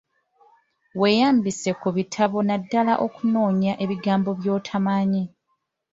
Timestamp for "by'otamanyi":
4.39-5.23